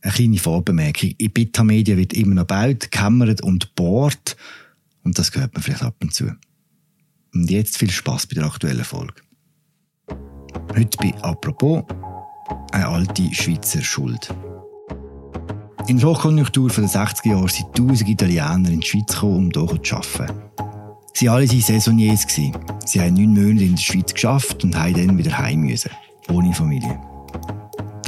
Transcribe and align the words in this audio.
Eine 0.00 0.12
kleine 0.12 0.38
Vorbemerkung. 0.38 1.14
In 1.18 1.32
Beta 1.32 1.64
Media 1.64 1.96
wird 1.96 2.12
immer 2.12 2.34
noch 2.34 2.46
gebaut, 2.46 2.80
gekämmert 2.80 3.42
und 3.42 3.74
bohrt. 3.74 4.36
Und 5.02 5.18
das 5.18 5.32
gehört 5.32 5.54
man 5.54 5.62
vielleicht 5.62 5.82
ab 5.82 5.96
und 6.00 6.14
zu. 6.14 6.32
Und 7.34 7.50
jetzt 7.50 7.78
viel 7.78 7.90
Spaß 7.90 8.26
bei 8.26 8.34
der 8.34 8.44
aktuellen 8.44 8.84
Folge. 8.84 9.14
Heute 10.74 10.98
bei 10.98 11.14
«Apropos» 11.22 11.84
eine 12.72 12.88
alte 12.88 13.34
Schweizer 13.34 13.82
Schuld. 13.82 14.32
In 15.88 15.98
der 15.98 16.08
Hochkonjunktur 16.08 16.68
der 16.68 16.84
60er 16.84 17.28
Jahre 17.30 17.48
sind 17.48 17.74
tausend 17.74 18.08
Italiener 18.08 18.68
in 18.70 18.80
die 18.80 18.86
Schweiz 18.86 19.06
gekommen, 19.12 19.52
um 19.56 19.68
hier 19.70 19.82
zu 19.82 19.96
arbeiten. 19.96 20.42
Sie 21.14 21.28
alle 21.28 21.48
waren 21.48 21.60
Saisoniers. 21.60 22.26
Sie 22.28 23.00
haben 23.00 23.14
neun 23.14 23.34
Monate 23.34 23.64
in 23.64 23.74
der 23.74 23.82
Schweiz 23.82 24.12
geschafft 24.12 24.62
und 24.62 24.76
haben 24.76 24.94
dann 24.94 25.18
wieder 25.18 25.36
heim 25.36 25.74
ohne 26.28 26.54
Familie. 26.54 27.00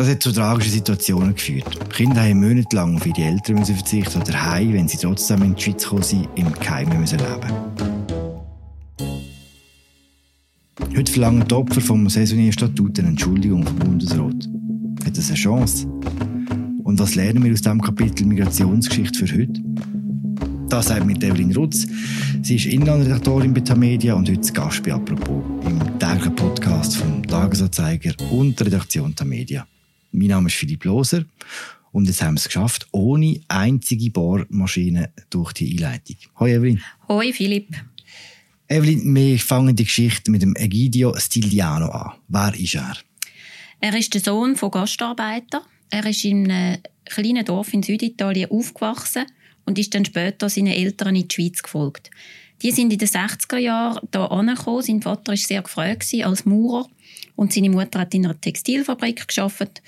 Das 0.01 0.09
hat 0.09 0.23
zu 0.23 0.33
tragischen 0.33 0.73
Situationen 0.73 1.35
geführt. 1.35 1.79
Kinder 1.91 2.23
haben 2.23 2.41
monatelang 2.41 2.97
auf 2.97 3.05
ihre 3.05 3.21
Eltern 3.21 3.57
müssen 3.57 3.75
verzichten 3.75 4.23
oder 4.23 4.51
heim, 4.51 4.73
wenn 4.73 4.89
sie 4.89 4.97
trotzdem 4.97 5.43
in 5.43 5.55
die 5.55 5.63
Schweiz 5.63 5.83
gekommen 5.83 6.03
sind, 6.03 6.27
im 6.37 6.51
Geheimen 6.55 7.01
müssen 7.01 7.19
leben. 7.19 7.53
Heute 10.97 11.13
verlangen 11.13 11.47
die 11.47 11.55
Opfer 11.55 11.83
vom 11.83 12.09
Saisonierstatut 12.09 12.99
eine 12.99 13.09
Entschuldigung 13.09 13.63
vom 13.63 13.77
Bundesrat. 13.77 14.49
Hat 15.05 15.19
das 15.19 15.29
eine 15.29 15.37
Chance? 15.37 15.87
Und 16.83 16.99
was 16.99 17.15
lernen 17.15 17.45
wir 17.45 17.53
aus 17.53 17.61
diesem 17.61 17.83
Kapitel 17.83 18.25
Migrationsgeschichte 18.25 19.27
für 19.27 19.39
heute? 19.39 19.61
Das 20.71 20.87
sagt 20.89 21.05
mir 21.05 21.17
Evelyn 21.17 21.55
Rutz. 21.55 21.87
Sie 22.41 22.57
ist 22.57 22.65
Inlandredaktorin 22.65 23.53
bei 23.53 23.61
Tamedia 23.61 24.15
und 24.15 24.31
heute 24.31 24.51
Gast 24.51 24.83
bei 24.83 24.95
«Apropos» 24.95 25.43
im 25.67 25.79
täglichen 25.99 26.35
Podcast 26.37 26.97
vom 26.97 27.23
Tagesanzeiger 27.27 28.15
und 28.31 28.59
der 28.59 28.69
Redaktion 28.69 29.15
Tamedia. 29.15 29.67
Mein 30.13 30.29
Name 30.29 30.49
ist 30.49 30.57
Philipp 30.57 30.85
Loser 30.85 31.25
und 31.93 32.07
jetzt 32.07 32.23
haben 32.23 32.35
wir 32.35 32.39
es 32.39 32.47
geschafft, 32.47 32.89
ohne 32.93 33.41
einzige 33.49 34.11
Bohrmaschine 34.11 35.13
durch 35.31 35.53
die 35.53 35.71
Einleitung. 35.73 36.17
Hoi 36.39 36.55
Evelyn. 36.55 36.83
Hoi 37.09 37.33
Philipp. 37.33 37.69
Evelyn, 38.69 39.15
wir 39.15 39.39
fangen 39.39 39.75
die 39.75 39.85
Geschichte 39.85 40.31
mit 40.31 40.43
dem 40.43 40.55
Egidio 40.57 41.17
Stiliano 41.17 41.91
an. 41.91 42.13
Wer 42.29 42.55
ist 42.59 42.75
er? 42.75 42.97
Er 43.81 43.97
ist 43.97 44.13
der 44.15 44.21
Sohn 44.21 44.57
von 44.57 44.71
Gastarbeitern. 44.71 45.63
Er 45.91 46.07
ist 46.07 46.25
in 46.25 46.51
einem 46.51 46.79
kleinen 47.05 47.45
Dorf 47.45 47.73
in 47.73 47.83
Süditalien 47.83 48.51
aufgewachsen 48.51 49.27
und 49.65 49.79
ist 49.79 49.95
dann 49.95 50.05
später 50.05 50.49
seinen 50.49 50.69
Eltern 50.69 51.17
in 51.17 51.29
die 51.29 51.35
Schweiz 51.35 51.63
gefolgt. 51.63 52.11
Die 52.63 52.73
sind 52.73 52.93
in 52.93 52.99
den 52.99 53.09
60er 53.09 53.57
Jahren 53.57 54.09
hier 54.13 54.31
angekommen. 54.31 54.83
Sein 54.83 55.03
Vater 55.03 55.33
war 55.33 55.37
sehr 55.37 55.63
gefreut 55.63 56.05
als 56.23 56.45
Maurer 56.45 56.89
und 57.37 57.53
seine 57.53 57.71
Mutter 57.71 58.01
hat 58.01 58.15
in 58.15 58.25
einer 58.25 58.41
Textilfabrik 58.41 59.27
geschafft. 59.27 59.83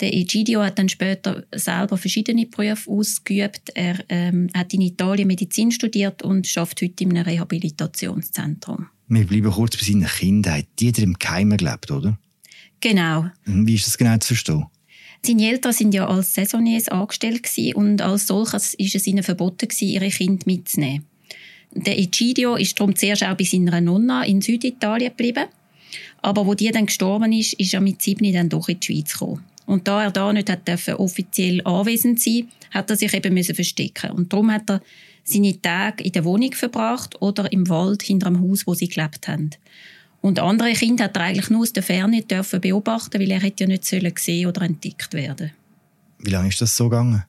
Der 0.00 0.12
Egidio 0.12 0.62
hat 0.62 0.78
dann 0.78 0.88
später 0.88 1.44
selber 1.54 1.96
verschiedene 1.96 2.46
Berufe 2.46 2.90
ausgeübt. 2.90 3.70
Er 3.74 4.04
ähm, 4.08 4.48
hat 4.54 4.74
in 4.74 4.80
Italien 4.80 5.28
Medizin 5.28 5.70
studiert 5.70 6.22
und 6.22 6.46
schafft 6.46 6.82
heute 6.82 7.04
in 7.04 7.10
einem 7.10 7.24
Rehabilitationszentrum. 7.24 8.88
Wir 9.08 9.26
bleiben 9.26 9.50
kurz 9.52 9.76
bei 9.76 9.84
seiner 9.84 10.08
Kindheit. 10.08 10.66
Die 10.78 10.88
hat 10.88 10.98
er 10.98 11.04
im 11.04 11.18
Keim 11.18 11.56
gelebt, 11.56 11.90
oder? 11.90 12.18
Genau. 12.80 13.26
Wie 13.44 13.74
ist 13.74 13.86
das 13.86 13.96
genau 13.96 14.16
zu 14.16 14.28
verstehen? 14.28 14.64
Seine 15.24 15.50
Eltern 15.50 15.72
sind 15.72 15.94
ja 15.94 16.08
als 16.08 16.34
Saisoniers 16.34 16.88
angestellt 16.88 17.48
und 17.76 18.02
als 18.02 18.26
solches 18.26 18.74
ist 18.74 18.96
es 18.96 19.06
ihnen 19.06 19.22
verboten 19.22 19.68
ihre 19.80 20.08
Kinder 20.08 20.42
mitzunehmen. 20.46 21.06
Der 21.70 21.96
Egidio 21.98 22.56
ist 22.56 22.78
darum 22.78 22.96
zuerst 22.96 23.22
auch 23.22 23.36
bei 23.36 23.44
seiner 23.44 23.80
Nonna 23.80 24.24
in 24.24 24.40
Süditalien 24.40 25.10
geblieben. 25.10 25.44
Aber 26.22 26.46
wo 26.46 26.54
die 26.54 26.70
dann 26.70 26.86
gestorben 26.86 27.32
ist, 27.32 27.54
ist 27.54 27.74
er 27.74 27.80
mit 27.80 28.00
sieben 28.00 28.32
dann 28.32 28.48
doch 28.48 28.68
in 28.68 28.80
die 28.80 28.86
Schweiz 28.86 29.12
gekommen. 29.12 29.44
Und 29.66 29.86
da 29.88 30.04
er 30.04 30.10
da 30.10 30.32
nicht 30.32 30.50
hat 30.50 30.68
offiziell 30.98 31.60
anwesend 31.64 32.20
sein 32.20 32.48
hat 32.70 32.90
er 32.90 32.96
sich 32.96 33.12
eben 33.12 33.34
müssen 33.34 33.54
verstecken. 33.54 34.10
Und 34.12 34.32
darum 34.32 34.50
hat 34.50 34.70
er 34.70 34.82
seine 35.24 35.60
Tage 35.60 36.02
in 36.04 36.12
der 36.12 36.24
Wohnung 36.24 36.52
verbracht 36.52 37.20
oder 37.20 37.52
im 37.52 37.68
Wald 37.68 38.02
hinter 38.02 38.30
dem 38.30 38.40
Haus, 38.40 38.66
wo 38.66 38.74
sie 38.74 38.88
gelebt 38.88 39.28
haben. 39.28 39.50
Und 40.20 40.38
andere 40.38 40.72
Kinder 40.72 41.04
hat 41.04 41.16
er 41.16 41.24
eigentlich 41.24 41.50
nur 41.50 41.62
aus 41.62 41.72
der 41.72 41.82
Ferne 41.82 42.22
dürfen 42.22 42.60
beobachten, 42.60 43.20
weil 43.20 43.30
er 43.30 43.40
hätte 43.40 43.64
ja 43.64 43.68
nicht 43.68 43.90
gesehen 44.14 44.46
oder 44.46 44.62
entdeckt 44.62 45.12
werden. 45.12 45.52
Wie 46.18 46.30
lange 46.30 46.48
ist 46.48 46.60
das 46.60 46.76
so 46.76 46.88
gegangen? 46.88 47.24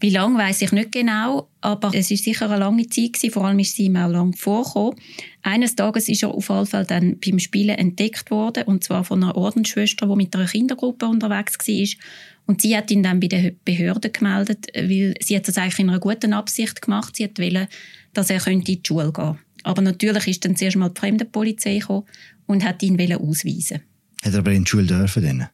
Wie 0.00 0.10
lange 0.10 0.38
weiß 0.38 0.62
ich 0.62 0.72
nicht 0.72 0.92
genau, 0.92 1.48
aber 1.60 1.92
es 1.94 2.10
ist 2.10 2.24
sicher 2.24 2.50
eine 2.50 2.58
lange 2.58 2.86
Zeit 2.88 3.14
gewesen, 3.14 3.30
vor 3.30 3.44
allem 3.44 3.58
ist 3.60 3.76
sie 3.76 3.84
ihm 3.84 3.96
auch 3.96 4.10
lang 4.10 4.34
vorgekommen. 4.36 4.98
Eines 5.42 5.76
Tages 5.76 6.08
ist 6.08 6.22
er 6.22 6.34
auf 6.34 6.48
jeden 6.48 6.66
Fall 6.66 6.84
dann 6.84 7.18
beim 7.24 7.38
Spielen 7.38 7.78
entdeckt 7.78 8.30
worden 8.30 8.64
und 8.64 8.84
zwar 8.84 9.04
von 9.04 9.22
einer 9.22 9.36
Ordensschwester, 9.36 10.06
die 10.06 10.16
mit 10.16 10.34
einer 10.34 10.46
Kindergruppe 10.46 11.06
unterwegs 11.06 11.56
war. 11.58 12.06
Und 12.46 12.60
sie 12.60 12.76
hat 12.76 12.90
ihn 12.90 13.02
dann 13.02 13.20
bei 13.20 13.28
den 13.28 13.58
Behörden 13.64 14.12
gemeldet, 14.12 14.66
weil 14.74 15.14
sie 15.20 15.36
hat 15.36 15.48
das 15.48 15.56
eigentlich 15.56 15.78
in 15.78 15.88
einer 15.88 16.00
guten 16.00 16.34
Absicht 16.34 16.82
gemacht. 16.82 17.16
Sie 17.16 17.30
wollte, 17.38 17.68
dass 18.12 18.30
er 18.30 18.46
in 18.48 18.62
die 18.62 18.82
Schule 18.84 19.12
gehen 19.12 19.12
könnte. 19.14 19.38
Aber 19.62 19.80
natürlich 19.80 20.26
ist 20.26 20.44
dann 20.44 20.56
zuerst 20.56 20.76
mal 20.76 20.90
die 20.90 21.00
Fremdenpolizei 21.00 21.78
gekommen 21.78 22.04
und 22.46 22.64
hat 22.64 22.82
ihn 22.82 23.00
ausweisen. 23.14 23.80
Hat 24.22 24.32
er 24.32 24.40
aber 24.40 24.52
in 24.52 24.64
die 24.64 24.70
Schule 24.70 24.86
dürfen? 24.86 25.22
Dann? 25.22 25.48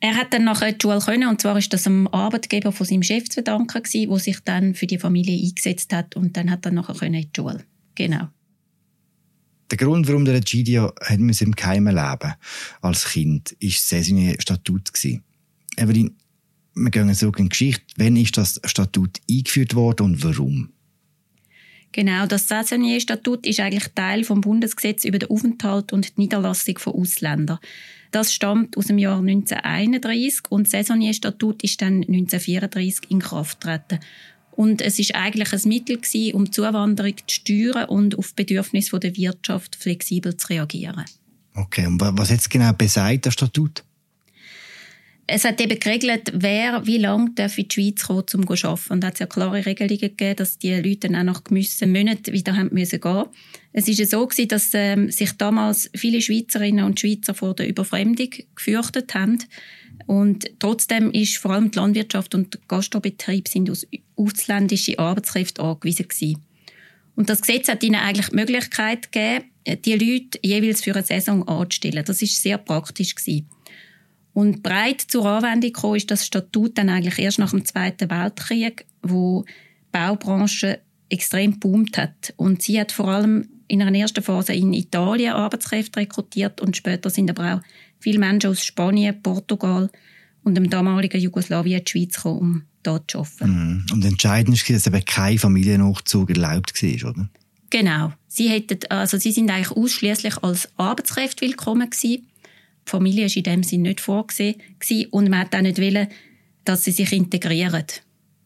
Er 0.00 0.14
hat 0.14 0.32
dann 0.32 0.44
nachher 0.44 0.72
die 0.72 0.78
Schule 0.80 1.00
können, 1.00 1.28
und 1.28 1.40
zwar 1.40 1.58
ist 1.58 1.72
das 1.72 1.86
am 1.86 2.06
Arbeitgeber 2.08 2.70
von 2.70 2.86
seinem 2.86 3.02
Chef 3.02 3.28
zu 3.28 3.34
verdanken 3.34 3.82
gewesen, 3.82 4.08
der 4.08 4.18
sich 4.18 4.40
dann 4.44 4.74
für 4.74 4.86
die 4.86 4.98
Familie 4.98 5.44
eingesetzt 5.44 5.92
hat 5.92 6.14
und 6.14 6.36
dann 6.36 6.50
hat 6.50 6.64
er 6.64 6.72
nachher 6.72 6.94
können 6.94 7.14
in 7.14 7.22
die 7.22 7.30
Schule. 7.34 7.64
Genau. 7.96 8.28
Der 9.70 9.76
Grund, 9.76 10.08
warum 10.08 10.24
der 10.24 10.36
Egidio 10.36 10.92
hat 11.00 11.18
im 11.18 11.56
Keim 11.56 11.88
leben 11.88 12.34
als 12.80 13.04
Kind, 13.06 13.52
ist 13.58 13.78
das 13.78 13.88
Saisonnier-Statut 13.88 14.92
Evelyn, 15.76 16.16
wir 16.74 16.90
gehen 16.90 17.12
zurück 17.14 17.38
in 17.38 17.46
die 17.46 17.50
Geschichte. 17.50 17.84
Wann 17.96 18.16
ist 18.16 18.36
das 18.36 18.60
Statut 18.64 19.20
eingeführt 19.28 19.74
worden 19.74 20.04
und 20.04 20.24
warum? 20.24 20.70
Genau, 21.92 22.26
das 22.26 22.48
Saisonnier-Statut 22.48 23.46
ist 23.46 23.60
eigentlich 23.60 23.88
Teil 23.94 24.24
vom 24.24 24.40
Bundesgesetz 24.40 25.04
über 25.04 25.18
den 25.18 25.30
Aufenthalt 25.30 25.92
und 25.92 26.16
die 26.16 26.20
Niederlassung 26.22 26.78
von 26.78 26.94
Ausländern. 26.94 27.58
Das 28.10 28.32
stammt 28.32 28.76
aus 28.76 28.86
dem 28.86 28.98
Jahr 28.98 29.18
1931 29.18 30.42
und 30.50 30.64
das 30.64 30.72
Saisonnier-Statut 30.72 31.62
ist 31.62 31.80
dann 31.82 31.96
1934 31.96 33.10
in 33.10 33.20
Kraft 33.20 33.60
getreten. 33.60 34.00
Und 34.50 34.82
es 34.82 34.98
ist 34.98 35.14
eigentlich 35.14 35.52
ein 35.52 35.68
Mittel 35.68 35.98
gewesen, 35.98 36.34
um 36.34 36.50
Zuwanderung 36.50 37.14
zu 37.26 37.34
steuern 37.36 37.88
und 37.88 38.18
auf 38.18 38.34
Bedürfnisse 38.34 38.98
der 38.98 39.16
Wirtschaft 39.16 39.76
flexibel 39.76 40.36
zu 40.36 40.48
reagieren. 40.48 41.04
Okay, 41.54 41.86
und 41.86 42.00
was 42.00 42.30
jetzt 42.30 42.50
genau 42.50 42.72
besagt 42.72 43.26
das 43.26 43.34
Statut? 43.34 43.84
Es 45.30 45.44
hat 45.44 45.60
eben 45.60 45.78
geregelt, 45.78 46.32
wer 46.32 46.86
wie 46.86 46.96
lange 46.96 47.30
darf 47.34 47.58
in 47.58 47.68
die 47.68 47.74
Schweiz 47.74 48.06
kommen, 48.06 48.24
um 48.34 48.56
zu 48.56 48.66
arbeiten. 48.66 48.92
Und 48.92 49.04
es 49.04 49.08
hat 49.08 49.20
ja 49.20 49.26
klare 49.26 49.66
Regelungen 49.66 50.00
gegeben, 50.00 50.36
dass 50.36 50.58
die 50.58 50.74
Leute 50.74 51.08
dann 51.08 51.16
auch 51.16 51.34
nach 51.34 51.44
gewissen 51.44 51.92
Monaten 51.92 52.32
wieder 52.32 52.56
haben 52.56 52.70
müssen 52.72 52.98
gehen. 52.98 53.24
Es 53.74 53.86
war 53.86 53.94
ja 53.94 54.06
so 54.06 54.26
gewesen, 54.26 54.48
dass 54.48 54.70
ähm, 54.72 55.10
sich 55.10 55.32
damals 55.32 55.90
viele 55.94 56.22
Schweizerinnen 56.22 56.84
und 56.84 56.98
Schweizer 56.98 57.34
vor 57.34 57.54
der 57.54 57.68
Überfremdung 57.68 58.30
gefürchtet 58.54 59.14
haben. 59.14 59.38
Und 60.06 60.50
trotzdem 60.60 61.10
ist 61.10 61.36
vor 61.36 61.50
allem 61.50 61.70
die 61.70 61.78
Landwirtschaft 61.78 62.34
und 62.34 62.54
der 62.54 62.60
Gastrobetrieb 62.66 63.48
sind 63.48 63.68
aus 63.68 63.86
ausländische 64.16 64.98
Arbeitskräfte 64.98 65.62
angewiesen 65.62 66.08
gewesen. 66.08 66.42
Und 67.16 67.28
das 67.28 67.42
Gesetz 67.42 67.68
hat 67.68 67.82
ihnen 67.82 67.96
eigentlich 67.96 68.28
die 68.28 68.36
Möglichkeit 68.36 69.12
gegeben, 69.12 69.44
die 69.84 69.92
Leute 69.92 70.38
jeweils 70.42 70.82
für 70.82 70.94
eine 70.94 71.04
Saison 71.04 71.46
anzustellen. 71.46 72.04
Das 72.06 72.22
ist 72.22 72.40
sehr 72.42 72.56
praktisch 72.56 73.14
gewesen. 73.14 73.46
Und 74.38 74.62
breit 74.62 75.00
zur 75.00 75.26
Anwendung 75.26 75.72
kam 75.72 75.96
ist 75.96 76.12
das 76.12 76.24
Statut 76.24 76.78
dann 76.78 76.90
eigentlich 76.90 77.18
erst 77.18 77.40
nach 77.40 77.50
dem 77.50 77.64
Zweiten 77.64 78.08
Weltkrieg, 78.08 78.86
wo 79.02 79.44
die 79.44 79.52
Baubranche 79.90 80.78
extrem 81.08 81.58
boomt 81.58 81.98
hat. 81.98 82.34
Und 82.36 82.62
sie 82.62 82.78
hat 82.78 82.92
vor 82.92 83.08
allem 83.08 83.48
in 83.66 83.82
einer 83.82 83.98
ersten 83.98 84.22
Phase 84.22 84.52
in 84.52 84.72
Italien 84.74 85.32
Arbeitskräfte 85.32 85.98
rekrutiert 85.98 86.60
und 86.60 86.76
später 86.76 87.10
sind 87.10 87.30
aber 87.30 87.56
auch 87.56 87.60
viele 87.98 88.20
Menschen 88.20 88.50
aus 88.50 88.64
Spanien, 88.64 89.20
Portugal 89.20 89.90
und 90.44 90.54
dem 90.54 90.70
damaligen 90.70 91.20
Jugoslawien 91.20 91.80
in 91.80 91.84
die 91.84 91.90
Schweiz 91.90 92.14
gekommen, 92.14 92.38
um 92.38 92.62
dort 92.84 93.10
zu 93.10 93.18
arbeiten. 93.18 93.50
Mhm. 93.50 93.86
Und 93.92 94.04
entscheidend 94.04 94.54
ist, 94.54 94.70
dass 94.70 94.86
eben 94.86 95.04
kein 95.04 95.40
Familiennachzug 95.40 96.30
erlaubt 96.30 96.80
war, 96.80 97.10
oder? 97.10 97.28
Genau. 97.70 98.12
Sie, 98.28 98.48
hätten, 98.48 98.78
also 98.88 99.18
sie 99.18 99.32
sind 99.32 99.50
eigentlich 99.50 99.76
ausschließlich 99.76 100.44
als 100.44 100.68
Arbeitskräfte 100.76 101.44
willkommen 101.44 101.90
gewesen. 101.90 102.28
Familie 102.88 103.26
war 103.26 103.36
in 103.36 103.42
dem 103.42 103.62
Sinne 103.62 103.90
nicht 103.90 104.00
vorgesehen 104.00 104.56
und 105.10 105.30
man 105.30 105.40
hat 105.40 105.54
auch 105.54 105.62
nicht 105.62 105.78
wollen, 105.78 106.08
dass 106.64 106.84
sie 106.84 106.92
sich 106.92 107.12
integrieren. 107.12 107.84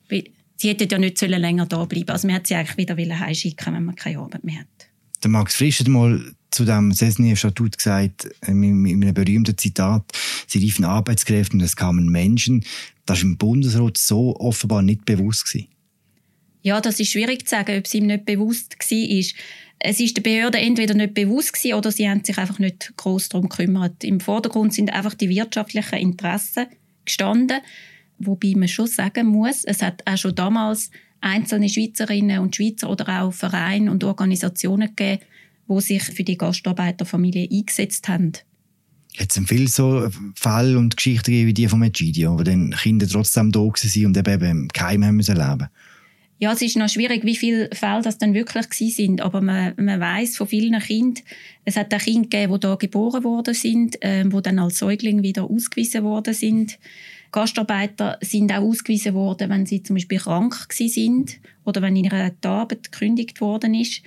Sie 0.09 0.69
hätten 0.69 0.89
ja 0.89 0.99
nicht 0.99 1.21
länger 1.21 1.67
da 1.67 1.85
bleiben 1.85 2.11
Also 2.11 2.29
man 2.29 2.37
hat 2.37 2.47
sie 2.47 2.55
eigentlich 2.55 2.77
wieder 2.77 3.19
heimschicken 3.19 3.75
wenn 3.75 3.85
man 3.85 3.97
keine 3.97 4.19
Arbeit 4.19 4.45
mehr 4.45 4.61
hat. 4.61 4.89
Der 5.23 5.31
Max 5.31 5.57
Frisch 5.57 5.81
hat 5.81 5.89
mal 5.89 6.35
zu 6.51 6.65
dem 6.65 6.93
Sesnier-Statut 6.93 7.79
gesagt, 7.79 8.29
mit 8.47 8.93
einem 8.93 9.15
berühmten 9.15 9.57
Zitat, 9.57 10.05
sie 10.47 10.59
riefen 10.59 10.85
Arbeitskräfte 10.85 11.57
und 11.57 11.63
es 11.63 11.77
kamen 11.77 12.09
Menschen. 12.09 12.65
Das 13.07 13.19
war 13.19 13.25
im 13.25 13.39
Bundesrat 13.39 13.97
so 13.97 14.37
offenbar 14.37 14.83
nicht 14.83 15.05
bewusst. 15.05 15.47
Gewesen. 15.47 15.69
Ja, 16.63 16.81
das 16.81 17.01
ist 17.01 17.11
schwierig 17.11 17.47
zu 17.47 17.51
sagen, 17.57 17.77
ob 17.77 17.87
es 17.87 17.95
ihm 17.95 18.07
nicht 18.07 18.25
bewusst 18.25 18.77
war 18.79 19.43
es 19.85 19.99
ist 19.99 20.17
der 20.17 20.23
Behörde 20.23 20.59
entweder 20.59 20.95
nicht 20.95 21.15
bewusst 21.15 21.53
gewesen, 21.53 21.75
oder 21.75 21.91
sie 21.91 22.09
haben 22.09 22.23
sich 22.25 22.39
einfach 22.39 22.59
nicht 22.61 22.93
groß 22.97 23.31
darum 23.31 23.49
gekümmert. 23.49 24.05
Im 24.05 24.21
Vordergrund 24.21 24.73
sind 24.73 24.93
einfach 24.93 25.15
die 25.15 25.29
wirtschaftlichen 25.29 25.99
Interessen 25.99 26.67
gestanden. 27.05 27.59
Wobei 28.19 28.53
man 28.57 28.69
schon 28.69 28.87
sagen 28.87 29.27
muss, 29.27 29.65
es 29.65 29.83
hat 29.83 30.03
auch 30.07 30.17
schon 30.17 30.37
damals 30.37 30.91
einzelne 31.21 31.69
Schweizerinnen 31.69 32.39
und 32.39 32.55
Schweizer 32.55 32.89
oder 32.89 33.23
auch 33.23 33.33
Vereine 33.33 33.91
und 33.91 34.05
Organisationen 34.05 34.95
gegeben, 34.95 35.23
die 35.69 35.81
sich 35.81 36.03
für 36.03 36.23
die 36.23 36.39
Gastarbeiterfamilie 36.39 37.49
eingesetzt 37.51 38.09
haben. 38.09 38.33
Hat 39.19 39.37
es 39.37 39.47
viele 39.47 39.69
so 39.69 40.09
Fälle 40.37 40.79
und 40.79 40.97
Geschichten 40.97 41.33
wie 41.33 41.53
die 41.53 41.69
von 41.69 41.83
Egidio, 41.83 42.39
wo 42.39 42.43
dann 42.45 42.71
Kinder 42.71 43.09
trotzdem 43.09 43.51
da 43.51 43.61
waren 43.61 44.07
und 44.07 44.17
eben 44.17 44.43
im 44.43 44.69
Keim 44.69 45.05
haben 45.05 45.17
müssen 45.17 45.37
leben 45.37 45.69
ja, 46.43 46.53
es 46.53 46.61
ist 46.61 46.77
noch 46.77 46.89
schwierig, 46.89 47.23
wie 47.23 47.37
viele 47.37 47.71
Fälle 47.73 48.03
das 48.03 48.19
dann 48.19 48.35
wirklich 48.35 48.67
sind. 48.73 49.21
Aber 49.21 49.41
man, 49.41 49.75
man 49.77 50.01
weiß 50.01 50.37
von 50.37 50.49
vielen 50.49 50.77
Kindern, 50.81 51.23
es 51.65 51.77
hat 51.77 51.95
auch 51.95 52.01
Kinder 52.01 52.29
gegeben, 52.29 52.59
die 52.59 52.67
hier 52.67 52.77
geboren 52.79 53.23
worden 53.23 53.55
sind, 53.55 54.03
äh, 54.03 54.25
die 54.25 54.43
dann 54.43 54.59
als 54.59 54.79
Säugling 54.79 55.23
wieder 55.23 55.45
ausgewiesen 55.45 56.03
worden 56.03 56.35
sind. 56.35 56.81
Gastarbeiter 57.31 58.19
sind 58.23 58.53
auch 58.53 58.63
ausgewiesen 58.63 59.15
worden, 59.15 59.51
wenn 59.51 59.67
sie 59.67 59.85
zum 59.85 59.95
Beispiel 59.95 60.19
krank 60.19 60.57
sind 60.73 61.39
oder 61.65 61.81
wenn 61.81 61.95
ihre 61.95 62.33
Arbeit 62.43 62.91
gekündigt 62.91 63.41
worden 63.41 63.75
ist. 63.75 64.03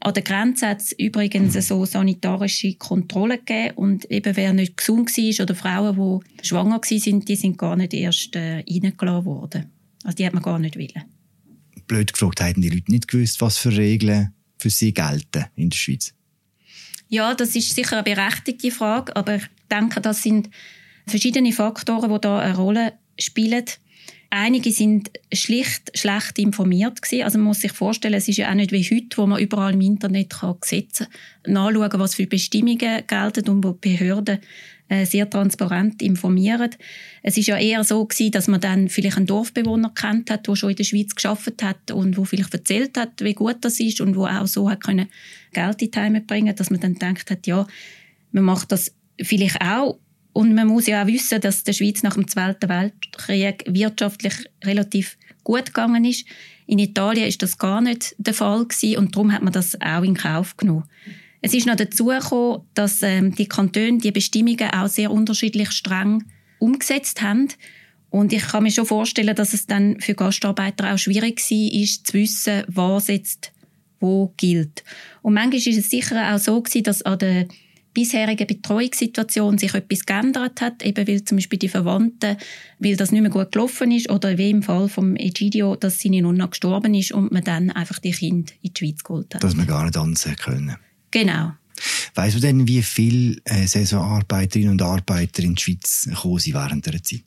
An 0.00 0.12
der 0.12 0.22
Grenze 0.22 0.68
hat 0.68 0.82
es 0.82 0.92
übrigens 0.92 1.54
so 1.66 1.86
sanitarische 1.86 2.74
Kontrollen 2.74 3.38
gegeben 3.38 3.76
und 3.76 4.04
eben 4.10 4.36
wer 4.36 4.52
nicht 4.52 4.76
gesund 4.76 5.16
war 5.16 5.44
oder 5.44 5.54
Frauen, 5.54 5.96
die 5.96 6.46
schwanger 6.46 6.76
waren, 6.76 7.20
die 7.20 7.36
sind 7.36 7.56
gar 7.56 7.76
nicht 7.76 7.94
erst 7.94 8.36
äh, 8.36 8.64
reingelassen 8.68 9.24
worden. 9.24 9.70
Also 10.04 10.16
die 10.16 10.26
hat 10.26 10.34
man 10.34 10.42
gar 10.42 10.58
nicht 10.58 10.76
wollen. 10.76 11.19
Blöd 11.90 12.12
gefragt, 12.12 12.40
haben 12.40 12.62
die 12.62 12.68
Leute 12.68 12.92
nicht 12.92 13.08
gewusst, 13.08 13.40
was 13.40 13.58
für 13.58 13.76
Regeln 13.76 14.32
für 14.58 14.70
sie 14.70 14.94
gelten 14.94 15.46
in 15.56 15.70
der 15.70 15.76
Schweiz? 15.76 16.14
Ja, 17.08 17.34
das 17.34 17.56
ist 17.56 17.74
sicher 17.74 17.94
eine 17.96 18.04
berechtigte 18.04 18.70
Frage, 18.70 19.16
aber 19.16 19.36
ich 19.36 19.46
denke, 19.68 20.00
das 20.00 20.22
sind 20.22 20.50
verschiedene 21.08 21.52
Faktoren, 21.52 22.12
die 22.12 22.20
da 22.20 22.38
eine 22.38 22.54
Rolle 22.54 22.92
spielen. 23.18 23.64
Einige 24.30 24.70
sind 24.70 25.10
schlicht 25.34 25.90
schlecht 25.98 26.38
informiert 26.38 27.02
gewesen. 27.02 27.24
Also 27.24 27.38
man 27.38 27.48
muss 27.48 27.62
sich 27.62 27.72
vorstellen, 27.72 28.14
es 28.14 28.28
ist 28.28 28.36
ja 28.36 28.50
auch 28.50 28.54
nicht 28.54 28.70
wie 28.70 28.84
heute, 28.84 29.16
wo 29.16 29.26
man 29.26 29.40
überall 29.40 29.74
im 29.74 29.80
Internet 29.80 30.30
kann 30.30 30.60
Gesetze 30.60 31.08
nachschauen, 31.44 31.98
was 31.98 32.14
für 32.14 32.28
Bestimmungen 32.28 33.04
gelten 33.04 33.48
und 33.48 33.64
wo 33.64 33.72
Behörden 33.72 34.38
sehr 35.04 35.30
transparent 35.30 36.02
informieren. 36.02 36.70
Es 37.22 37.36
ist 37.36 37.46
ja 37.46 37.56
eher 37.56 37.84
so 37.84 38.04
gewesen, 38.04 38.32
dass 38.32 38.48
man 38.48 38.60
dann 38.60 38.88
vielleicht 38.88 39.16
einen 39.16 39.26
Dorfbewohner 39.26 39.92
kennt 39.94 40.30
hat, 40.30 40.46
der 40.48 40.56
schon 40.56 40.70
in 40.70 40.76
der 40.76 40.84
Schweiz 40.84 41.14
geschafft 41.14 41.62
hat 41.62 41.90
und 41.90 42.16
wo 42.16 42.24
vielleicht 42.24 42.52
erzählt 42.52 42.96
hat, 42.96 43.20
wie 43.20 43.34
gut 43.34 43.58
das 43.60 43.78
ist 43.78 44.00
und 44.00 44.16
wo 44.16 44.26
auch 44.26 44.46
so 44.46 44.68
hat 44.68 44.82
können 44.82 45.08
Geld 45.52 45.82
in 45.82 45.90
die 45.90 45.98
Heime 45.98 46.20
bringen, 46.20 46.54
dass 46.56 46.70
man 46.70 46.80
dann 46.80 46.96
denkt 46.96 47.30
hat, 47.30 47.46
ja, 47.46 47.66
man 48.32 48.44
macht 48.44 48.72
das 48.72 48.92
vielleicht 49.20 49.60
auch 49.60 49.98
und 50.32 50.54
man 50.54 50.66
muss 50.66 50.86
ja 50.86 51.02
auch 51.02 51.06
wissen, 51.06 51.40
dass 51.40 51.64
der 51.64 51.72
Schweiz 51.72 52.02
nach 52.02 52.14
dem 52.14 52.28
Zweiten 52.28 52.68
Weltkrieg 52.68 53.64
wirtschaftlich 53.66 54.34
relativ 54.64 55.16
gut 55.44 55.66
gegangen 55.66 56.04
ist. 56.04 56.24
In 56.66 56.78
Italien 56.78 57.26
ist 57.26 57.42
das 57.42 57.58
gar 57.58 57.80
nicht 57.80 58.14
der 58.18 58.34
Fall 58.34 58.64
gewesen 58.64 58.98
und 58.98 59.16
darum 59.16 59.32
hat 59.32 59.42
man 59.42 59.52
das 59.52 59.80
auch 59.80 60.02
in 60.02 60.14
Kauf 60.14 60.56
genommen. 60.56 60.84
Es 61.42 61.54
ist 61.54 61.66
noch 61.66 61.76
dazu 61.76 62.06
gekommen, 62.06 62.62
dass 62.74 63.02
ähm, 63.02 63.34
die 63.34 63.46
Kantone 63.46 63.98
die 63.98 64.12
Bestimmungen 64.12 64.70
auch 64.70 64.88
sehr 64.88 65.10
unterschiedlich 65.10 65.70
streng 65.70 66.24
umgesetzt 66.58 67.22
haben. 67.22 67.48
Und 68.10 68.32
ich 68.32 68.42
kann 68.42 68.64
mir 68.64 68.70
schon 68.70 68.86
vorstellen, 68.86 69.36
dass 69.36 69.54
es 69.54 69.66
dann 69.66 70.00
für 70.00 70.14
Gastarbeiter 70.14 70.92
auch 70.92 70.98
schwierig 70.98 71.40
war, 71.40 71.80
ist 71.80 72.06
zu 72.06 72.14
wissen, 72.14 72.64
was 72.66 73.08
jetzt 73.08 73.52
wo 74.00 74.32
gilt. 74.36 74.82
Und 75.22 75.34
manchmal 75.34 75.58
ist 75.58 75.78
es 75.78 75.90
sicher 75.90 76.34
auch 76.34 76.38
so 76.38 76.60
gewesen, 76.60 76.84
dass 76.84 77.02
an 77.02 77.18
der 77.18 77.46
bisherigen 77.92 78.46
Betreuungssituation 78.46 79.58
sich 79.58 79.74
etwas 79.74 80.06
geändert 80.06 80.60
hat, 80.60 80.82
eben 80.82 81.06
weil 81.06 81.24
zum 81.24 81.36
Beispiel 81.36 81.58
die 81.58 81.68
Verwandten, 81.68 82.36
weil 82.78 82.96
das 82.96 83.12
nicht 83.12 83.20
mehr 83.20 83.30
gut 83.30 83.52
gelaufen 83.52 83.90
ist 83.90 84.08
oder 84.10 84.38
wie 84.38 84.50
im 84.50 84.62
Fall 84.62 84.88
vom 84.88 85.16
Egidio, 85.16 85.76
dass 85.76 86.00
seine 86.00 86.22
Nonna 86.22 86.46
gestorben 86.46 86.94
ist 86.94 87.12
und 87.12 87.32
man 87.32 87.44
dann 87.44 87.70
einfach 87.70 87.98
die 87.98 88.12
Kinder 88.12 88.52
in 88.62 88.72
die 88.72 88.78
Schweiz 88.78 89.02
geholt 89.02 89.34
hat. 89.34 89.42
Dass 89.42 89.56
man 89.56 89.66
gar 89.66 89.84
nicht 89.84 89.96
ansehen 89.96 90.36
können. 90.36 90.76
Genau. 91.10 91.52
Weißt 92.14 92.36
du 92.36 92.40
denn, 92.40 92.68
wie 92.68 92.82
viele 92.82 93.40
äh, 93.44 93.66
Saisonarbeiterinnen 93.66 94.72
und 94.72 94.82
Arbeiter 94.82 95.42
in 95.42 95.54
die 95.54 95.62
Schweiz 95.62 96.06
gekommen 96.08 96.42
während 96.46 96.86
der 96.86 97.02
Zeit? 97.02 97.22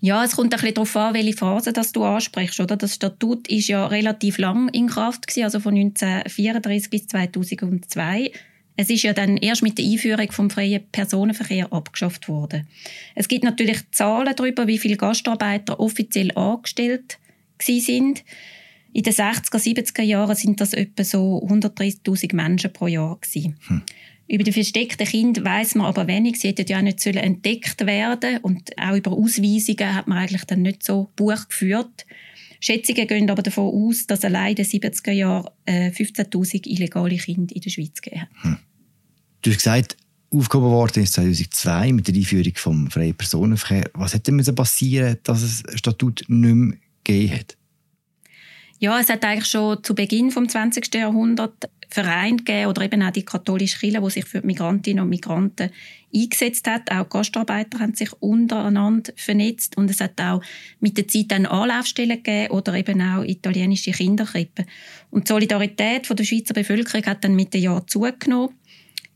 Ja, 0.00 0.24
es 0.24 0.36
kommt 0.36 0.54
ein 0.54 0.60
bisschen 0.60 0.74
darauf 0.74 0.96
an, 0.96 1.14
welche 1.14 1.36
Phase 1.36 1.72
das 1.72 1.92
du 1.92 2.04
ansprichst. 2.04 2.60
Oder? 2.60 2.76
Das 2.76 2.94
Statut 2.94 3.48
ist 3.48 3.68
ja 3.68 3.86
relativ 3.86 4.38
lang 4.38 4.68
in 4.68 4.86
Kraft, 4.86 5.26
gewesen, 5.26 5.44
also 5.44 5.58
von 5.58 5.74
1934 5.74 6.90
bis 6.90 7.06
2002. 7.08 8.30
Es 8.76 8.90
ist 8.90 9.02
ja 9.02 9.12
dann 9.12 9.38
erst 9.38 9.64
mit 9.64 9.76
der 9.76 9.84
Einführung 9.84 10.30
vom 10.30 10.50
freien 10.50 10.84
Personenverkehr 10.92 11.72
abgeschafft 11.72 12.28
worden. 12.28 12.68
Es 13.16 13.26
gibt 13.26 13.42
natürlich 13.42 13.78
Zahlen 13.90 14.34
darüber, 14.36 14.68
wie 14.68 14.78
viele 14.78 14.96
Gastarbeiter 14.96 15.80
offiziell 15.80 16.30
angestellt 16.36 17.18
sind. 17.60 18.22
In 18.98 19.04
den 19.04 19.12
60er, 19.12 19.58
70er 19.58 20.02
Jahren 20.02 20.34
sind 20.34 20.60
das 20.60 20.72
etwa 20.72 21.04
so 21.04 21.40
130.000 21.46 22.34
Menschen 22.34 22.72
pro 22.72 22.88
Jahr 22.88 23.16
Hm. 23.68 23.82
Über 24.26 24.42
die 24.42 24.50
versteckten 24.50 25.06
Kinder 25.06 25.44
weiß 25.44 25.76
man 25.76 25.86
aber 25.86 26.08
wenig. 26.08 26.40
Sie 26.40 26.48
hätten 26.48 26.66
ja 26.66 26.78
auch 26.78 26.82
nicht 26.82 27.06
entdeckt 27.06 27.86
werden 27.86 28.38
und 28.38 28.76
auch 28.76 28.96
über 28.96 29.12
Ausweisungen 29.12 29.94
hat 29.94 30.08
man 30.08 30.18
eigentlich 30.18 30.44
dann 30.46 30.62
nicht 30.62 30.82
so 30.82 31.12
Buch 31.14 31.46
geführt. 31.46 32.06
Schätzungen 32.58 33.06
gehen 33.06 33.30
aber 33.30 33.42
davon 33.42 33.72
aus, 33.72 34.08
dass 34.08 34.24
allein 34.24 34.56
in 34.56 34.56
den 34.56 34.66
70er 34.66 35.12
Jahren 35.12 35.48
äh, 35.64 35.90
15.000 35.90 36.66
illegale 36.66 37.18
Kinder 37.18 37.54
in 37.54 37.60
der 37.60 37.70
Schweiz 37.70 38.02
gegeben 38.02 38.22
hat. 38.22 38.42
Hm. 38.42 38.56
Du 39.42 39.50
hast 39.50 39.58
gesagt, 39.58 39.96
aufgehoben 40.30 40.72
worden 40.72 41.04
ist 41.04 41.12
2002 41.12 41.92
mit 41.92 42.08
der 42.08 42.16
Einführung 42.16 42.52
des 42.52 42.92
freien 42.92 43.14
Personenverkehr. 43.14 43.92
Was 43.94 44.14
hätte 44.14 44.32
müssen 44.32 44.56
passieren, 44.56 45.18
dass 45.22 45.42
es 45.42 45.64
ein 45.66 45.78
Statut 45.78 46.24
nicht 46.26 46.54
mehr 46.56 46.76
gegeben 47.04 47.38
hat? 47.38 47.58
Ja, 48.80 49.00
es 49.00 49.08
hat 49.08 49.24
eigentlich 49.24 49.46
schon 49.46 49.82
zu 49.82 49.94
Beginn 49.94 50.30
des 50.30 50.52
20. 50.52 50.94
Jahrhunderts 50.94 51.68
Vereine 51.90 52.36
gegeben 52.36 52.66
oder 52.66 52.82
eben 52.82 53.02
auch 53.02 53.10
die 53.10 53.24
katholische 53.24 53.78
Kirche, 53.78 54.00
die 54.00 54.10
sich 54.10 54.24
für 54.26 54.40
die 54.40 54.46
Migrantinnen 54.46 55.02
und 55.02 55.08
Migranten 55.08 55.70
eingesetzt 56.14 56.68
hat. 56.68 56.90
Auch 56.92 57.08
Gastarbeiter 57.08 57.80
haben 57.80 57.94
sich 57.94 58.12
untereinander 58.20 59.12
vernetzt 59.16 59.76
und 59.76 59.90
es 59.90 60.00
hat 60.00 60.20
auch 60.20 60.42
mit 60.80 60.98
der 60.98 61.08
Zeit 61.08 61.30
dann 61.30 61.46
Anlaufstellen 61.46 62.22
gegeben 62.22 62.52
oder 62.52 62.74
eben 62.74 63.00
auch 63.00 63.24
italienische 63.24 63.92
Kinderkrippen. 63.92 64.66
Und 65.10 65.28
die 65.28 65.32
Solidarität 65.32 66.08
der 66.08 66.24
Schweizer 66.24 66.54
Bevölkerung 66.54 67.06
hat 67.06 67.24
dann 67.24 67.34
mit 67.34 67.54
den 67.54 67.62
Jahren 67.62 67.88
zugenommen. 67.88 68.54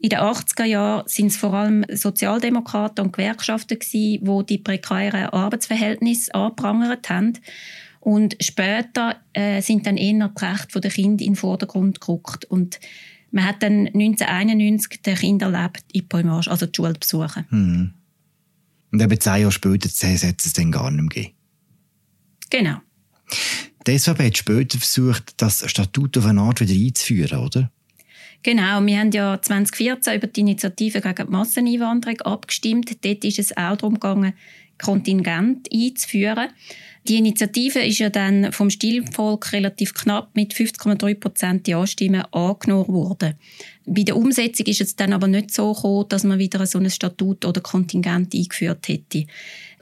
In 0.00 0.08
den 0.08 0.18
80er 0.18 0.64
Jahren 0.64 1.06
sind 1.06 1.28
es 1.28 1.36
vor 1.36 1.52
allem 1.54 1.84
Sozialdemokraten 1.88 3.04
und 3.04 3.12
Gewerkschaften 3.12 3.78
gewesen, 3.78 4.24
die 4.24 4.46
die 4.46 4.58
prekären 4.58 5.26
Arbeitsverhältnisse 5.26 6.34
angeprangert 6.34 7.08
haben. 7.08 7.34
Und 8.02 8.36
später 8.40 9.20
äh, 9.32 9.62
sind 9.62 9.86
dann 9.86 9.96
eher 9.96 10.28
die 10.28 10.44
Rechte 10.44 10.80
der 10.80 10.90
Kinder 10.90 11.24
in 11.24 11.34
den 11.34 11.36
Vordergrund 11.36 12.00
gerückt. 12.00 12.44
Und 12.46 12.80
man 13.30 13.44
hat 13.44 13.62
dann 13.62 13.86
1991 13.86 15.02
den 15.02 15.40
erlebt, 15.40 15.84
in 15.92 16.08
Poimage, 16.08 16.50
also 16.50 16.66
die 16.66 16.72
Schule 16.74 16.94
besuchen. 16.94 17.46
Hm. 17.48 17.94
Und 18.90 19.00
eben 19.00 19.20
zehn 19.20 19.40
Jahre 19.40 19.52
später 19.52 19.88
hat 19.88 20.44
es 20.44 20.52
dann 20.52 20.72
gar 20.72 20.90
nicht 20.90 21.00
mehr 21.00 21.08
gegeben. 21.08 21.34
Genau. 22.50 22.78
Deshalb 23.86 24.18
hat 24.18 24.36
später 24.36 24.78
versucht, 24.78 25.34
das 25.36 25.70
Statut 25.70 26.18
auf 26.18 26.26
eine 26.26 26.40
Art 26.40 26.60
wieder 26.60 26.74
einzuführen, 26.74 27.38
oder? 27.38 27.70
Genau, 28.42 28.84
wir 28.84 28.98
haben 28.98 29.12
ja 29.12 29.40
2014 29.40 30.16
über 30.16 30.26
die 30.26 30.40
Initiative 30.40 31.00
gegen 31.00 31.26
die 31.26 31.30
Masseneinwanderung 31.30 32.20
abgestimmt. 32.22 33.04
Dort 33.04 33.24
ist 33.24 33.38
es 33.38 33.56
auch 33.56 33.76
darum 33.76 33.94
gegangen, 33.94 34.32
Kontingent 34.82 35.68
einzuführen. 35.72 36.48
Die 37.08 37.16
Initiative 37.16 37.80
ist 37.80 37.98
ja 37.98 38.10
dann 38.10 38.52
vom 38.52 38.70
Stilvolk 38.70 39.52
relativ 39.52 39.92
knapp 39.92 40.30
mit 40.34 40.54
50,3 40.54 41.14
Prozent 41.16 41.68
Ja-Stimmen 41.68 42.22
angenommen 42.32 42.88
worden. 42.88 43.34
Bei 43.86 44.02
der 44.02 44.16
Umsetzung 44.16 44.66
ist 44.66 44.80
es 44.80 44.94
dann 44.94 45.12
aber 45.12 45.26
nicht 45.26 45.52
so 45.52 45.72
gekommen, 45.72 46.06
dass 46.08 46.22
man 46.22 46.38
wieder 46.38 46.64
so 46.66 46.78
ein 46.78 46.90
Statut 46.90 47.44
oder 47.44 47.60
Kontingent 47.60 48.34
eingeführt 48.34 48.86
hätte. 48.86 49.26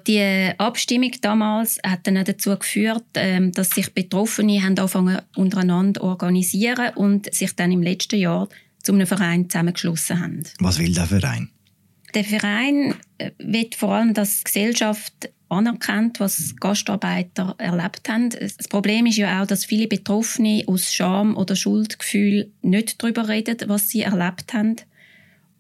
Die 0.06 0.50
Abstimmung 0.56 1.12
damals 1.20 1.78
hat 1.84 2.06
dann 2.06 2.16
auch 2.16 2.24
dazu 2.24 2.56
geführt, 2.56 3.04
ähm, 3.14 3.52
dass 3.52 3.70
sich 3.70 3.92
Betroffene 3.92 4.62
haben 4.62 4.78
angefangen 4.78 5.20
untereinander 5.36 6.02
organisieren 6.02 6.94
und 6.94 7.32
sich 7.34 7.54
dann 7.54 7.70
im 7.70 7.82
letzten 7.82 8.18
Jahr 8.18 8.48
zu 8.82 8.94
einem 8.94 9.06
Verein 9.06 9.50
zusammengeschlossen 9.50 10.20
haben. 10.20 10.42
Was 10.58 10.78
will 10.78 10.94
der 10.94 11.06
Verein? 11.06 11.50
Der 12.14 12.24
Verein 12.24 12.94
äh, 13.18 13.30
will 13.38 13.70
vor 13.76 13.94
allem, 13.94 14.14
dass 14.14 14.38
die 14.38 14.44
Gesellschaft 14.44 15.30
anerkennt, 15.48 16.20
was 16.20 16.54
Gastarbeiter 16.56 17.56
erlebt 17.58 18.08
haben. 18.08 18.30
Das 18.30 18.68
Problem 18.68 19.06
ist 19.06 19.16
ja 19.16 19.42
auch, 19.42 19.46
dass 19.46 19.64
viele 19.64 19.88
Betroffene 19.88 20.62
aus 20.66 20.92
Scham 20.94 21.36
oder 21.36 21.56
Schuldgefühl 21.56 22.52
nicht 22.62 23.02
darüber 23.02 23.28
reden, 23.28 23.56
was 23.66 23.90
sie 23.90 24.02
erlebt 24.02 24.54
haben. 24.54 24.76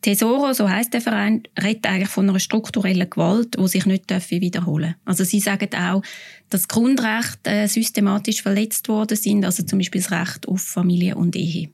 Tesoro, 0.02 0.52
so 0.54 0.68
heißt 0.68 0.94
der 0.94 1.02
Verein, 1.02 1.42
redet 1.60 1.86
eigentlich 1.86 2.08
von 2.08 2.28
einer 2.28 2.40
strukturellen 2.40 3.10
Gewalt, 3.10 3.58
die 3.58 3.68
sich 3.68 3.84
nicht 3.84 4.10
wiederholen 4.30 4.94
darf. 4.94 5.00
Also 5.04 5.24
sie 5.24 5.40
sagen 5.40 5.68
auch, 5.74 6.02
dass 6.48 6.68
Grundrechte 6.68 7.50
äh, 7.50 7.68
systematisch 7.68 8.42
verletzt 8.42 8.88
worden 8.88 9.16
sind, 9.16 9.44
also 9.44 9.62
zum 9.62 9.78
Beispiel 9.78 10.00
das 10.00 10.10
Recht 10.10 10.48
auf 10.48 10.62
Familie 10.62 11.16
und 11.16 11.36
Ehe. 11.36 11.68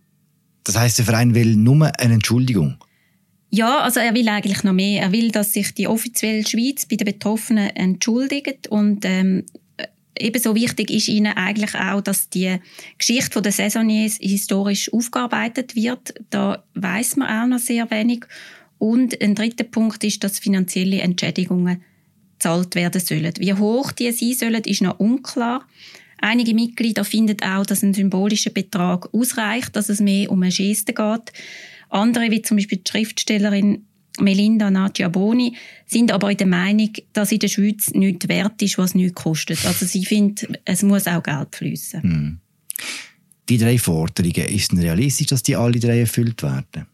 Das 0.65 0.77
heißt, 0.77 0.99
der 0.99 1.05
Verein 1.05 1.35
will 1.35 1.55
nur 1.55 1.93
eine 2.01 2.15
Entschuldigung? 2.15 2.79
Ja, 3.57 3.79
also 3.79 4.01
er 4.01 4.13
will 4.13 4.29
eigentlich 4.29 4.65
noch 4.65 4.75
mehr. 4.75 5.01
Er 5.01 5.13
will, 5.13 5.31
dass 5.31 5.55
sich 5.55 5.73
die 5.73 5.89
offizielle 5.89 6.47
Schweiz 6.47 6.85
bei 6.85 6.97
den 6.97 7.07
Betroffenen 7.07 7.75
entschuldigt 7.75 8.69
und 8.69 9.03
ähm, 9.07 9.45
ebenso 10.19 10.55
wichtig 10.55 10.91
ist 10.91 11.09
ihnen 11.09 11.33
eigentlich 11.33 11.75
auch, 11.75 12.03
dass 12.03 12.29
die 12.29 12.59
Geschichte 12.99 13.41
der 13.41 13.53
Saisonniers 13.53 14.19
historisch 14.21 14.93
aufgearbeitet 14.93 15.75
wird. 15.75 16.13
Da 16.29 16.65
weiß 16.75 17.17
man 17.17 17.29
auch 17.29 17.47
noch 17.47 17.59
sehr 17.59 17.91
wenig. 17.91 18.27
Und 18.77 19.23
ein 19.23 19.35
dritter 19.35 19.65
Punkt 19.65 20.05
ist, 20.05 20.23
dass 20.23 20.39
finanzielle 20.39 21.01
Entschädigungen 21.01 21.83
gezahlt 22.35 22.75
werden 22.75 23.01
sollen. 23.01 23.33
Wie 23.39 23.55
hoch 23.55 23.91
die 23.93 24.13
sein 24.13 24.35
sollen, 24.35 24.65
ist 24.65 24.83
noch 24.83 25.01
unklar. 25.01 25.67
Einige 26.19 26.53
Mitglieder 26.53 27.05
finden 27.05 27.43
auch, 27.43 27.65
dass 27.65 27.83
ein 27.83 27.95
symbolischer 27.95 28.51
Betrag 28.51 29.09
ausreicht, 29.15 29.75
dass 29.77 29.89
es 29.89 30.01
mehr 30.01 30.31
um 30.31 30.43
eine 30.43 30.53
Geste 30.53 30.93
geht. 30.93 31.33
Andere, 31.89 32.31
wie 32.31 32.43
zum 32.43 32.57
Beispiel 32.57 32.79
die 32.79 32.91
Schriftstellerin 32.91 33.87
Melinda 34.19 34.71
Nacciaboni, 34.71 35.57
sind 35.87 36.11
aber 36.11 36.31
in 36.31 36.37
der 36.39 36.47
Meinung, 36.47 36.93
dass 37.13 37.33
in 37.33 37.39
der 37.39 37.49
Schweiz 37.49 37.91
nichts 37.91 38.29
wert 38.29 38.61
ist, 38.63 38.79
was 38.79 38.95
nichts 38.95 39.15
kostet. 39.15 39.65
Also 39.67 39.85
sie 39.85 40.05
findet, 40.05 40.61
es 40.65 40.83
muss 40.83 41.07
auch 41.07 41.23
Geld 41.23 41.55
fließen. 41.55 42.03
Hm. 42.03 42.39
Die 43.49 43.59
drei 43.59 43.79
Forderungen, 43.79 44.49
ist 44.49 44.73
es 44.73 44.79
realistisch, 44.79 45.29
dass 45.29 45.43
die 45.43 45.55
alle 45.55 45.79
drei 45.79 46.01
erfüllt 46.01 46.43
werden? 46.43 46.87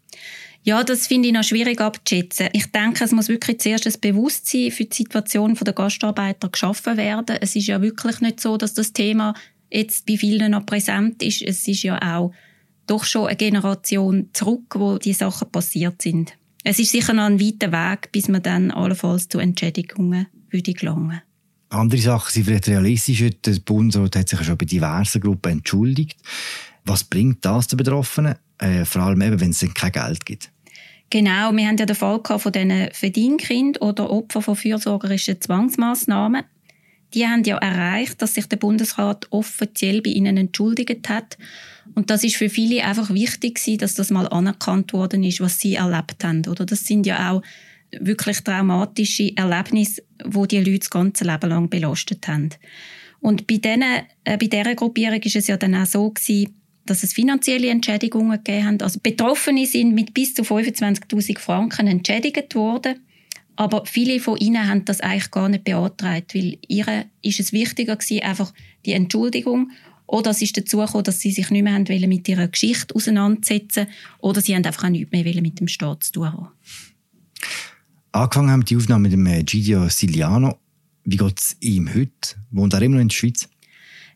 Ja, 0.65 0.85
das 0.85 1.09
finde 1.09 1.29
ich 1.29 1.35
noch 1.35 1.43
schwierig 1.43 1.81
abzuschätzen. 1.81 2.49
Ich 2.53 2.67
denke, 2.67 3.05
es 3.05 3.11
muss 3.11 3.29
wirklich 3.29 3.59
zuerst 3.59 3.87
ein 3.87 4.01
Bewusstsein 4.01 4.71
für 4.71 4.85
die 4.85 4.95
Situation 4.95 5.55
der 5.55 5.73
Gastarbeiter 5.73 6.49
geschaffen 6.49 6.97
werden. 6.97 7.37
Es 7.41 7.57
ist 7.57 7.67
ja 7.67 7.83
wirklich 7.83 8.21
nicht 8.21 8.41
so, 8.41 8.57
dass 8.57 8.75
das 8.75 8.93
Thema 8.93 9.35
jetzt 9.71 10.07
bei 10.07 10.17
vielen 10.17 10.53
noch 10.53 10.67
präsent 10.67 11.21
ist. 11.23 11.43
Es 11.43 11.67
ist 11.67 11.83
ja 11.83 11.99
auch 12.01 12.33
doch 12.87 13.05
schon 13.05 13.29
eine 13.29 13.37
Generation 13.37 14.29
zurück, 14.33 14.75
wo 14.75 14.99
die 14.99 15.13
Sachen 15.13 15.51
passiert 15.51 16.03
sind. 16.03 16.35
Es 16.65 16.79
ist 16.79 16.93
sicher 16.93 17.13
noch 17.13 17.25
ein 17.25 17.41
weiter 17.41 17.73
Weg, 17.73 18.13
bis 18.13 18.29
man 18.29 18.43
dann 18.43 18.71
allenfalls 18.71 19.29
zu 19.29 19.39
Entschädigungen 19.39 20.27
würde 20.51 20.75
gelangen. 20.75 21.23
Andere 21.71 22.01
Sachen 22.01 22.31
sind 22.31 22.45
vielleicht 22.45 22.69
realistischer. 22.69 23.31
Der 23.31 23.59
Bundesrat 23.65 24.17
hat 24.17 24.29
sich 24.29 24.39
ja 24.39 24.45
schon 24.45 24.59
bei 24.59 24.67
diversen 24.67 25.21
Gruppen 25.21 25.53
entschuldigt. 25.53 26.21
Was 26.85 27.05
bringt 27.05 27.45
das 27.45 27.69
den 27.69 27.79
Betroffenen? 27.79 28.37
Äh, 28.59 28.85
vor 28.85 29.03
allem 29.03 29.23
eben, 29.23 29.41
wenn 29.41 29.51
es 29.51 29.67
kein 29.75 29.93
Geld 29.93 30.25
gibt. 30.27 30.51
Genau, 31.11 31.53
wir 31.53 31.67
haben 31.67 31.77
ja 31.77 31.87
den 31.87 31.97
Fall 31.97 32.21
von 32.25 32.53
diesen 32.53 32.89
Verdienkindern 32.93 33.83
oder 33.83 34.11
Opfern 34.11 34.43
von 34.43 34.57
fürsorgerischen 34.57 35.41
Zwangsmaßnahmen. 35.41 36.45
Die 37.15 37.27
haben 37.27 37.45
ja 37.45 37.59
erreicht, 37.59 38.23
dass 38.23 38.35
sich 38.35 38.47
der 38.47 38.57
Bundesrat 38.57 39.27
offiziell 39.31 40.01
bei 40.03 40.11
ihnen 40.11 40.37
entschuldigt 40.37 41.09
hat. 41.09 41.37
Und 41.95 42.11
das 42.11 42.25
ist 42.25 42.37
für 42.37 42.49
viele 42.49 42.85
einfach 42.85 43.13
wichtig 43.13 43.61
dass 43.79 43.95
das 43.95 44.11
mal 44.11 44.29
anerkannt 44.29 44.93
worden 44.93 45.25
ist, 45.25 45.41
was 45.41 45.61
sie 45.61 45.75
erlebt 45.75 46.25
haben. 46.25 46.47
Oder 46.47 46.65
das 46.65 46.87
sind 46.87 47.07
ja 47.07 47.31
auch 47.31 47.43
wirklich 48.01 48.41
traumatische 48.41 49.37
Erlebnisse, 49.37 50.03
wo 50.25 50.47
die 50.47 50.59
Leute 50.59 50.79
das 50.81 50.91
ganze 50.91 51.25
Leben 51.25 51.51
lang 51.51 51.69
belastet 51.69 52.27
haben. 52.29 52.51
Und 53.21 53.47
bei, 53.47 53.59
denen, 53.59 54.03
äh, 54.25 54.37
bei 54.37 54.47
dieser 54.47 54.75
Gruppierung 54.75 55.21
ist 55.21 55.37
es 55.37 55.47
ja 55.47 55.57
dann 55.57 55.75
auch 55.75 55.87
so 55.87 56.11
gewesen, 56.11 56.55
dass 56.87 57.05
es 57.05 57.13
finanzielle 57.13 57.69
Entschädigungen 57.69 58.43
gegeben 58.43 58.67
hat. 58.67 58.83
Also 58.83 58.99
Betroffene 59.01 59.67
sind 59.67 59.95
mit 59.95 60.15
bis 60.15 60.35
zu 60.35 60.43
25.000 60.43 61.39
Franken 61.39 61.87
entschädigt 61.87 62.55
worden. 62.55 63.01
Aber 63.57 63.85
viele 63.87 64.19
von 64.21 64.39
ihnen 64.39 64.67
haben 64.69 64.85
das 64.85 65.01
eigentlich 65.01 65.31
gar 65.31 65.49
nicht 65.49 65.65
beantragt, 65.65 66.35
weil 66.35 66.59
ihre 66.69 67.07
ist 67.23 67.41
es 67.41 67.53
wichtiger 67.53 67.97
gewesen, 67.97 68.23
einfach 68.23 68.53
die 68.87 68.93
Entschuldigung. 68.93 69.71
Oder 70.07 70.31
es 70.31 70.43
ist 70.43 70.57
dazu 70.57 70.79
gekommen, 70.79 71.05
dass 71.05 71.21
sie 71.21 71.31
sich 71.31 71.51
nicht 71.51 71.63
mehr 71.63 71.75
haben 71.75 71.85
mit 72.09 72.29
ihrer 72.29 72.49
Geschichte 72.49 72.95
auseinandersetzen 72.95 73.87
Oder 74.19 74.41
sie 74.41 74.55
haben 74.55 74.65
einfach 74.65 74.85
auch 74.85 74.89
nichts 74.91 75.11
mehr 75.13 75.25
mit 75.41 75.61
dem 75.61 75.69
Staat 75.69 76.05
zu 76.05 76.13
tun 76.13 76.33
haben. 76.33 76.49
Angefangen 78.13 78.51
haben 78.51 78.65
die 78.65 78.77
Aufnahme 78.77 79.05
mit 79.05 79.13
dem 79.13 79.27
äh, 79.27 79.43
Gidio 79.43 79.89
Siliano. 79.89 80.59
Wie 81.05 81.17
geht 81.17 81.39
es 81.39 81.57
ihm 81.61 81.89
heute? 81.95 82.37
Wohnt 82.51 82.75
er 82.75 82.83
immer 82.83 82.97
noch 82.97 83.03
in 83.03 83.09
der 83.09 83.15
Schweiz? 83.15 83.49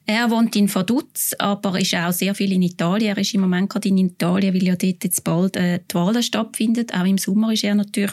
Er 0.04 0.30
wohnt 0.30 0.54
in 0.54 0.72
Vaduz, 0.72 1.34
aber 1.38 1.80
ist 1.80 1.94
auch 1.94 2.12
sehr 2.12 2.34
viel 2.34 2.52
in 2.52 2.62
Italien. 2.62 3.16
Er 3.16 3.18
ist 3.18 3.34
im 3.34 3.40
Moment 3.40 3.70
gerade 3.70 3.88
in 3.88 3.98
Italien, 3.98 4.54
weil 4.54 4.62
ja 4.62 4.76
dort 4.76 5.02
jetzt 5.02 5.24
bald 5.24 5.56
äh, 5.56 5.80
die 5.90 5.94
Wahlen 5.94 6.22
stattfinden. 6.22 6.86
Auch 6.92 7.06
im 7.06 7.18
Sommer 7.18 7.52
ist 7.52 7.64
er 7.64 7.74
natürlich 7.74 8.12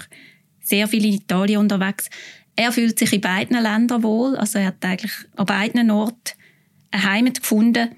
sehr 0.63 0.88
viel 0.88 1.05
in 1.05 1.13
Italien 1.13 1.60
unterwegs. 1.60 2.10
Er 2.55 2.72
fühlt 2.72 2.98
sich 2.98 3.13
in 3.13 3.22
beiden 3.22 3.62
Ländern 3.62 4.03
wohl. 4.03 4.36
Also 4.36 4.60
er 4.60 4.67
hat 4.67 4.84
eigentlich 4.84 5.12
an 5.36 5.46
beiden 5.46 5.91
Orten 5.91 6.34
eine 6.91 7.03
Heimat 7.03 7.41
gefunden. 7.41 7.89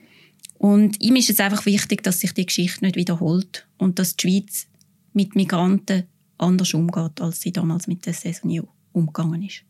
Und 0.58 1.00
ihm 1.02 1.16
ist 1.16 1.30
es 1.30 1.40
einfach 1.40 1.66
wichtig, 1.66 2.04
dass 2.04 2.20
sich 2.20 2.34
die 2.34 2.46
Geschichte 2.46 2.84
nicht 2.84 2.96
wiederholt 2.96 3.68
und 3.78 4.00
dass 4.00 4.16
die 4.16 4.28
Schweiz 4.28 4.68
mit 5.14 5.36
Migranten 5.36 6.04
anders 6.38 6.74
umgeht, 6.74 7.22
als 7.22 7.42
sie 7.42 7.52
damals 7.52 7.88
mit 7.88 8.06
der 8.06 8.14
Saison 8.14 8.68
umgegangen 8.92 9.44
ist. 9.44 9.64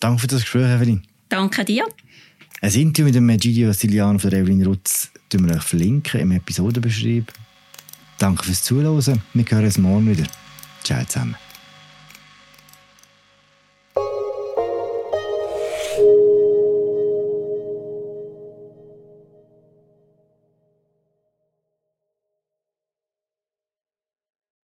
Danke 0.00 0.22
für 0.22 0.26
das 0.26 0.42
Gespräch, 0.42 0.68
Evelyn. 0.68 1.02
Danke 1.28 1.64
dir. 1.64 1.86
Ein 2.60 2.72
Interview 2.72 3.06
mit 3.06 3.14
dem 3.14 3.28
Egidio 3.28 3.72
Siliano 3.72 4.18
von 4.18 4.32
Evelyn 4.32 4.64
Rutz 4.64 5.10
verlinken 5.28 5.48
wir 5.48 5.56
euch 5.56 5.62
verlinken 5.62 6.20
im 6.20 6.32
Episodenbeschrieb. 6.32 7.32
Danke 8.18 8.44
fürs 8.44 8.62
Zuhören. 8.62 9.22
Wir 9.34 9.44
hören 9.44 9.64
uns 9.64 9.78
morgen 9.78 10.10
wieder. 10.10 10.26
Ciao 10.82 11.04
zusammen. 11.04 11.36